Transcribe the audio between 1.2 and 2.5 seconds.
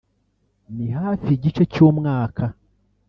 igice cy’umwaka